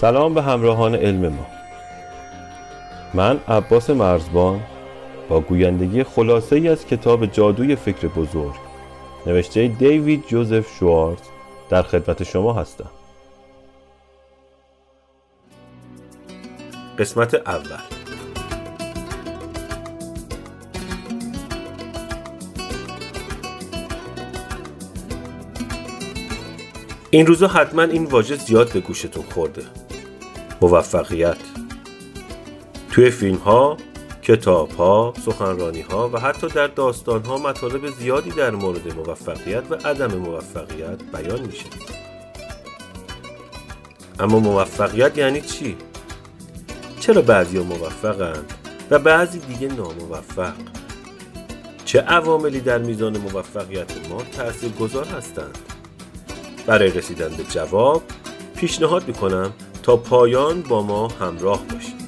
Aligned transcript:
سلام 0.00 0.34
به 0.34 0.42
همراهان 0.42 0.94
علم 0.94 1.28
ما. 1.28 1.46
من 3.14 3.40
عباس 3.48 3.90
مرزبان 3.90 4.60
با 5.28 5.40
گویندگی 5.40 6.04
خلاصه 6.04 6.56
ای 6.56 6.68
از 6.68 6.86
کتاب 6.86 7.26
جادوی 7.26 7.76
فکر 7.76 8.08
بزرگ 8.08 8.54
نوشته 9.26 9.68
دیوید 9.68 10.26
جوزف 10.26 10.68
شوارز 10.78 11.18
در 11.70 11.82
خدمت 11.82 12.22
شما 12.22 12.52
هستم. 12.52 12.90
قسمت 16.98 17.34
اول. 17.34 17.78
این 27.10 27.26
روزا 27.26 27.48
حتما 27.48 27.82
این 27.82 28.04
واژه 28.04 28.36
زیاد 28.36 28.72
به 28.72 28.80
گوشتون 28.80 29.24
خورده. 29.34 29.62
موفقیت 30.62 31.36
توی 32.90 33.10
فیلم 33.10 33.36
ها، 33.36 33.76
کتاب 34.22 34.70
ها، 34.70 35.14
سخنرانی 35.24 35.80
ها 35.80 36.10
و 36.12 36.20
حتی 36.20 36.48
در 36.48 36.66
داستان 36.66 37.22
ها 37.24 37.38
مطالب 37.38 37.90
زیادی 37.90 38.30
در 38.30 38.50
مورد 38.50 38.94
موفقیت 38.94 39.62
و 39.70 39.74
عدم 39.74 40.14
موفقیت 40.14 40.98
بیان 41.12 41.40
میشه 41.40 41.66
اما 44.20 44.40
موفقیت 44.40 45.18
یعنی 45.18 45.40
چی؟ 45.40 45.76
چرا 47.00 47.22
بعضی 47.22 47.58
ها 47.58 47.64
موفقند 47.64 48.52
و 48.90 48.98
بعضی 48.98 49.38
دیگه 49.38 49.68
ناموفق؟ 49.68 50.54
چه 51.84 52.00
عواملی 52.00 52.60
در 52.60 52.78
میزان 52.78 53.18
موفقیت 53.18 54.08
ما 54.10 54.22
تأثیر 54.22 54.70
گذار 54.70 55.06
هستند؟ 55.06 55.58
برای 56.66 56.90
رسیدن 56.90 57.28
به 57.28 57.44
جواب 57.44 58.02
پیشنهاد 58.56 59.08
می‌کنم 59.08 59.52
تا 59.82 59.96
پایان 59.96 60.62
با 60.62 60.82
ما 60.82 61.08
همراه 61.08 61.64
باشید. 61.64 62.00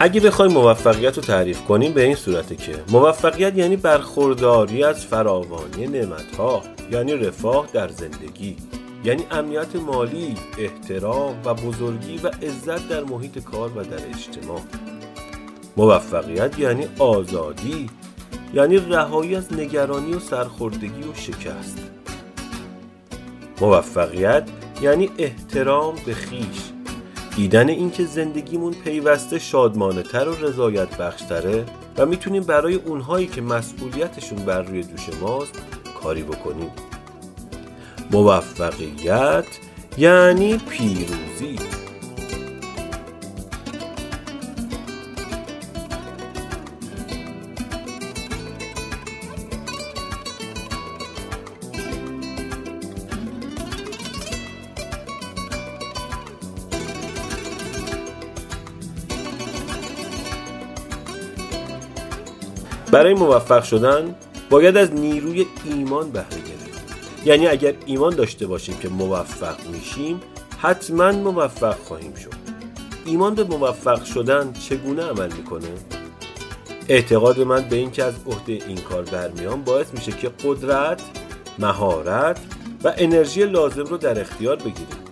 اگه 0.00 0.20
بخوایم 0.20 0.52
موفقیت 0.52 1.16
رو 1.16 1.22
تعریف 1.22 1.60
کنیم 1.60 1.92
به 1.92 2.02
این 2.02 2.14
صورته 2.14 2.56
که 2.56 2.72
موفقیت 2.88 3.56
یعنی 3.58 3.76
برخورداری 3.76 4.84
از 4.84 5.06
فراوانی 5.06 5.86
نعمتها 5.86 6.62
یعنی 6.90 7.12
رفاه 7.12 7.66
در 7.72 7.88
زندگی 7.88 8.56
یعنی 9.04 9.26
امنیت 9.30 9.76
مالی، 9.76 10.34
احترام 10.58 11.40
و 11.44 11.54
بزرگی 11.54 12.18
و 12.18 12.28
عزت 12.28 12.88
در 12.88 13.04
محیط 13.04 13.38
کار 13.38 13.78
و 13.78 13.82
در 13.82 14.08
اجتماع. 14.14 14.60
موفقیت 15.76 16.58
یعنی 16.58 16.86
آزادی 16.98 17.90
یعنی 18.54 18.76
رهایی 18.76 19.36
از 19.36 19.52
نگرانی 19.52 20.12
و 20.12 20.18
سرخوردگی 20.18 21.02
و 21.02 21.14
شکست. 21.14 21.78
موفقیت 23.60 24.48
یعنی 24.82 25.10
احترام 25.18 25.94
به 26.06 26.14
خیش 26.14 26.70
دیدن 27.36 27.68
اینکه 27.68 28.04
زندگیمون 28.04 28.72
پیوسته 28.72 29.38
شادمانه 29.38 30.02
تر 30.02 30.28
و 30.28 30.34
رضایت 30.34 30.96
بخشتره 30.96 31.64
و 31.98 32.06
می‌تونیم 32.06 32.42
برای 32.42 32.74
اونهایی 32.74 33.26
که 33.26 33.40
مسئولیتشون 33.40 34.38
بر 34.38 34.62
روی 34.62 34.82
دوش 34.82 35.08
ماست 35.20 35.62
کاری 36.02 36.22
بکنیم. 36.22 36.70
موفقیت 38.10 39.46
یعنی 39.98 40.58
پیروزی. 40.58 41.83
برای 62.94 63.14
موفق 63.14 63.62
شدن 63.62 64.14
باید 64.50 64.76
از 64.76 64.92
نیروی 64.92 65.46
ایمان 65.64 66.10
بهره 66.10 66.28
گرفت 66.28 66.94
یعنی 67.24 67.46
اگر 67.46 67.74
ایمان 67.86 68.14
داشته 68.14 68.46
باشیم 68.46 68.76
که 68.76 68.88
موفق 68.88 69.56
میشیم 69.72 70.20
حتما 70.58 71.12
موفق 71.12 71.76
خواهیم 71.78 72.14
شد. 72.14 72.30
ایمان 73.04 73.34
به 73.34 73.44
موفق 73.44 74.04
شدن 74.04 74.52
چگونه 74.52 75.02
عمل 75.02 75.32
می‌کنه؟ 75.32 75.68
اعتقاد 76.88 77.40
من 77.40 77.62
به 77.62 77.76
اینکه 77.76 78.04
از 78.04 78.14
عهده 78.26 78.52
این 78.52 78.76
کار 78.76 79.02
برمیام 79.02 79.62
باعث 79.62 79.86
میشه 79.94 80.12
که 80.12 80.30
قدرت 80.44 81.02
مهارت 81.58 82.40
و 82.84 82.92
انرژی 82.96 83.44
لازم 83.44 83.84
رو 83.84 83.96
در 83.96 84.20
اختیار 84.20 84.56
بگیریم. 84.56 85.03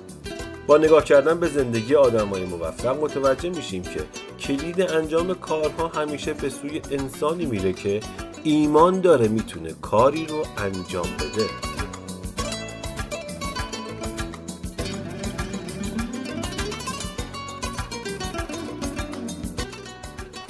با 0.66 0.78
نگاه 0.78 1.04
کردن 1.04 1.40
به 1.40 1.48
زندگی 1.48 1.94
آدمای 1.94 2.44
موفق 2.44 3.02
متوجه 3.02 3.50
میشیم 3.50 3.82
که 3.82 4.00
کلید 4.40 4.80
انجام 4.80 5.34
کارها 5.34 5.88
همیشه 5.88 6.32
به 6.32 6.48
سوی 6.48 6.80
انسانی 6.90 7.46
میره 7.46 7.72
که 7.72 8.00
ایمان 8.44 9.00
داره 9.00 9.28
می‌تونه 9.28 9.74
کاری 9.82 10.26
رو 10.26 10.42
انجام 10.58 11.06
بده 11.16 11.46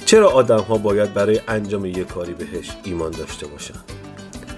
چرا 0.05 0.29
آدم 0.29 0.59
ها 0.59 0.77
باید 0.77 1.13
برای 1.13 1.39
انجام 1.47 1.85
یک 1.85 2.07
کاری 2.07 2.33
بهش 2.33 2.71
ایمان 2.83 3.11
داشته 3.11 3.47
باشن؟ 3.47 3.79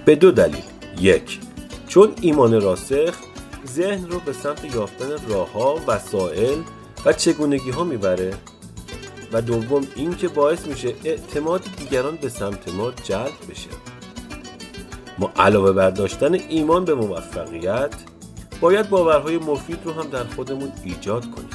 به 0.04 0.14
دو 0.14 0.30
دلیل 0.30 0.64
یک 1.00 1.40
چون 1.88 2.12
ایمان 2.20 2.60
راسخ 2.60 3.14
ذهن 3.66 4.08
رو 4.10 4.20
به 4.20 4.32
سمت 4.32 4.74
یافتن 4.74 5.28
راه 5.28 5.52
ها 5.52 5.80
وسایل 5.86 6.62
و 7.04 7.12
چگونگی 7.12 7.70
ها 7.70 7.84
می‌بره. 7.84 8.34
و 9.32 9.42
دوم 9.42 9.86
اینکه 9.96 10.28
باعث 10.28 10.66
میشه 10.66 10.94
اعتماد 11.04 11.62
دیگران 11.78 12.16
به 12.16 12.28
سمت 12.28 12.68
ما 12.68 12.90
جلب 12.90 13.50
بشه. 13.50 13.68
ما 15.18 15.32
علاوه 15.36 15.72
بر 15.72 15.90
داشتن 15.90 16.34
ایمان 16.34 16.84
به 16.84 16.94
موفقیت 16.94 17.94
باید 18.60 18.88
باورهای 18.88 19.38
مفید 19.38 19.78
رو 19.84 19.92
هم 19.92 20.08
در 20.10 20.24
خودمون 20.24 20.72
ایجاد 20.84 21.22
کنیم. 21.22 21.50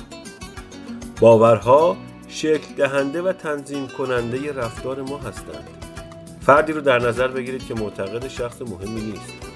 باورها 1.19 1.97
شکل 2.27 2.73
دهنده 2.73 3.21
و 3.21 3.33
تنظیم 3.33 3.87
کننده 3.87 4.53
رفتار 4.53 5.01
ما 5.01 5.17
هستند. 5.17 5.69
فردی 6.41 6.73
رو 6.73 6.81
در 6.81 6.99
نظر 6.99 7.27
بگیرید 7.27 7.65
که 7.67 7.73
معتقد 7.73 8.27
شخص 8.27 8.61
مهمی 8.61 9.01
نیست. 9.01 9.50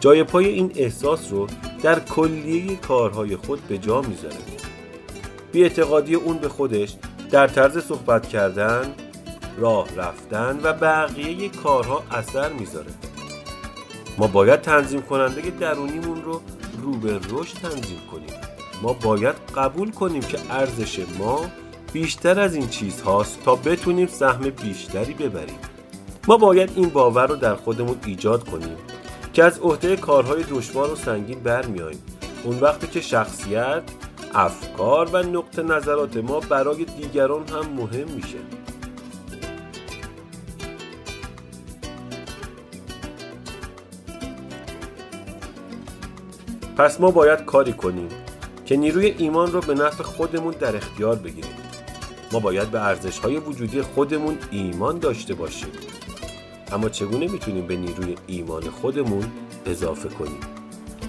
جای 0.00 0.24
پای 0.24 0.46
این 0.46 0.72
احساس 0.76 1.32
رو 1.32 1.46
در 1.82 2.00
کلیه 2.00 2.76
کارهای 2.76 3.36
خود 3.36 3.68
به 3.68 3.78
جا 3.78 4.02
می‌ذاره. 4.02 4.36
بی 5.52 5.62
اعتقادی 5.62 6.14
اون 6.14 6.38
به 6.38 6.48
خودش 6.48 6.96
در 7.30 7.46
طرز 7.48 7.78
صحبت 7.78 8.28
کردن 8.28 8.94
راه 9.58 9.88
رفتن 9.96 10.60
و 10.62 10.72
بقیه 10.72 11.48
کارها 11.48 12.02
اثر 12.10 12.52
می‌ذاره. 12.52 12.90
ما 14.18 14.26
باید 14.26 14.60
تنظیم 14.60 15.02
کننده 15.02 15.52
درونیمون 15.60 16.22
رو 16.22 16.40
رو 16.82 16.92
به 16.92 17.20
رشد 17.30 17.56
تنظیم 17.56 18.00
کنیم. 18.12 18.40
ما 18.82 18.92
باید 18.92 19.34
قبول 19.56 19.90
کنیم 19.90 20.22
که 20.22 20.38
ارزش 20.50 21.00
ما 21.18 21.40
بیشتر 21.92 22.40
از 22.40 22.54
این 22.54 22.68
چیزهاست 22.68 23.42
تا 23.44 23.54
بتونیم 23.54 24.06
سهم 24.06 24.50
بیشتری 24.50 25.14
ببریم. 25.14 25.58
ما 26.28 26.36
باید 26.36 26.70
این 26.76 26.88
باور 26.88 27.26
رو 27.26 27.36
در 27.36 27.54
خودمون 27.54 27.96
ایجاد 28.06 28.48
کنیم. 28.48 28.76
که 29.38 29.44
از 29.44 29.58
عهده 29.58 29.96
کارهای 29.96 30.42
دشوار 30.50 30.92
و 30.92 30.96
سنگین 30.96 31.40
برمیاییم. 31.40 32.02
اون 32.44 32.58
وقتی 32.60 32.86
که 32.86 33.00
شخصیت 33.00 33.82
افکار 34.34 35.08
و 35.12 35.22
نقطه 35.22 35.62
نظرات 35.62 36.16
ما 36.16 36.40
برای 36.40 36.84
دیگران 36.84 37.48
هم 37.48 37.72
مهم 37.72 38.08
میشه. 38.08 38.38
پس 46.76 47.00
ما 47.00 47.10
باید 47.10 47.44
کاری 47.44 47.72
کنیم 47.72 48.08
که 48.66 48.76
نیروی 48.76 49.14
ایمان 49.18 49.52
رو 49.52 49.60
به 49.60 49.74
نفع 49.74 50.02
خودمون 50.02 50.54
در 50.60 50.76
اختیار 50.76 51.16
بگیریم. 51.16 51.56
ما 52.32 52.40
باید 52.40 52.70
به 52.70 52.80
ارزش 52.80 53.18
های 53.18 53.36
وجودی 53.36 53.82
خودمون 53.82 54.38
ایمان 54.50 54.98
داشته 54.98 55.34
باشیم. 55.34 55.70
اما 56.72 56.88
چگونه 56.88 57.28
می‌تونیم 57.28 57.66
به 57.66 57.76
نیروی 57.76 58.14
ایمان 58.26 58.62
خودمون 58.62 59.24
اضافه 59.66 60.08
کنیم؟ 60.08 60.40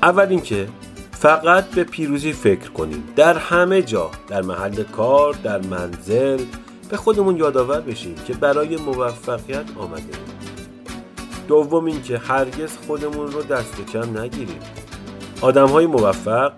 اول 0.03 0.27
اینکه 0.29 0.67
فقط 1.11 1.65
به 1.65 1.83
پیروزی 1.83 2.33
فکر 2.33 2.69
کنیم. 2.69 3.03
در 3.15 3.37
همه 3.37 3.81
جا 3.81 4.11
در 4.27 4.41
محل 4.41 4.83
کار 4.83 5.33
در 5.33 5.61
منزل 5.61 6.45
به 6.89 6.97
خودمون 6.97 7.37
یادآور 7.37 7.81
بشیم 7.81 8.15
که 8.27 8.33
برای 8.33 8.77
موفقیت 8.77 9.65
آمده 9.77 10.13
دوم 11.47 11.85
اینکه 11.85 12.17
هرگز 12.17 12.77
خودمون 12.87 13.31
رو 13.31 13.43
دست 13.43 13.85
کم 13.93 14.17
نگیریم. 14.17 14.59
آدم 15.41 15.67
های 15.67 15.85
موفق 15.85 16.53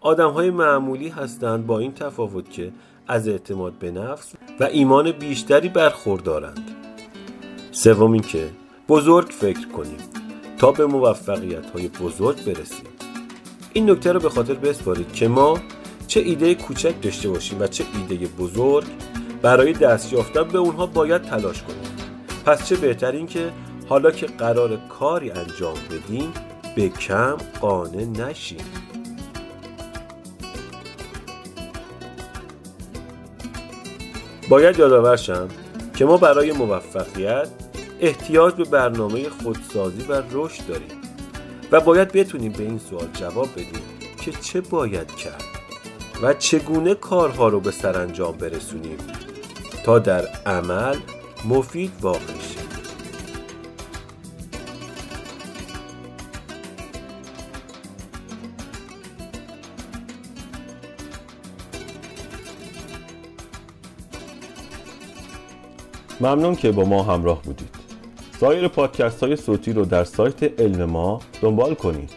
آدم 0.00 0.30
های 0.30 0.50
معمولی 0.50 1.08
هستند 1.08 1.66
با 1.66 1.78
این 1.78 1.94
تفاوت 1.94 2.50
که 2.50 2.72
از 3.08 3.28
اعتماد 3.28 3.72
به 3.72 3.90
نفس 3.90 4.32
و 4.60 4.64
ایمان 4.64 5.12
بیشتری 5.12 5.68
برخوردارند. 5.68 6.85
سوم 7.76 8.12
اینکه 8.12 8.48
بزرگ 8.88 9.28
فکر 9.28 9.68
کنیم 9.68 9.98
تا 10.58 10.72
به 10.72 10.86
موفقیت 10.86 11.70
های 11.70 11.88
بزرگ 11.88 12.44
برسیم. 12.44 12.86
این 13.72 13.90
نکته 13.90 14.12
رو 14.12 14.20
به 14.20 14.28
خاطر 14.28 14.54
بسپارید 14.54 15.12
که 15.12 15.28
ما 15.28 15.58
چه 16.06 16.20
ایده 16.20 16.54
کوچک 16.54 16.94
داشته 17.02 17.28
باشیم 17.28 17.60
و 17.60 17.66
چه 17.66 17.84
ایده 17.94 18.26
بزرگ 18.26 18.86
برای 19.42 19.72
دست 19.72 20.12
یافتن 20.12 20.42
به 20.42 20.58
اونها 20.58 20.86
باید 20.86 21.22
تلاش 21.22 21.62
کنیم. 21.62 21.96
پس 22.46 22.68
چه 22.68 22.76
بهترین 22.76 23.26
که 23.26 23.52
حالا 23.88 24.10
که 24.10 24.26
قرار 24.26 24.76
کاری 24.76 25.30
انجام 25.30 25.76
بدیم 25.90 26.32
به 26.76 26.88
کم 26.88 27.36
قانع 27.60 28.04
نشیم. 28.04 28.64
باید 34.48 34.78
یادآور 34.78 35.16
شم 35.16 35.48
که 35.94 36.04
ما 36.04 36.16
برای 36.16 36.52
موفقیت 36.52 37.65
احتیاج 38.00 38.54
به 38.54 38.64
برنامه 38.64 39.28
خودسازی 39.28 40.02
و 40.02 40.22
رشد 40.32 40.66
داریم 40.66 41.00
و 41.72 41.80
باید 41.80 42.12
بتونیم 42.12 42.52
به 42.52 42.62
این 42.62 42.78
سوال 42.78 43.08
جواب 43.12 43.52
بدیم 43.52 43.82
که 44.20 44.32
چه 44.32 44.60
باید 44.60 45.14
کرد 45.14 45.44
و 46.22 46.34
چگونه 46.34 46.94
کارها 46.94 47.48
رو 47.48 47.60
به 47.60 47.70
سرانجام 47.70 48.36
برسونیم 48.36 48.98
تا 49.84 49.98
در 49.98 50.26
عمل 50.46 50.96
مفید 51.44 51.92
واقع 52.00 52.18
شه. 52.18 52.66
ممنون 66.20 66.56
که 66.56 66.72
با 66.72 66.84
ما 66.84 67.02
همراه 67.02 67.42
بودید. 67.42 67.75
سایر 68.40 68.68
پادکست 68.68 69.22
های 69.22 69.36
صوتی 69.36 69.72
رو 69.72 69.84
در 69.84 70.04
سایت 70.04 70.60
علم 70.60 70.84
ما 70.84 71.20
دنبال 71.42 71.74
کنید. 71.74 72.10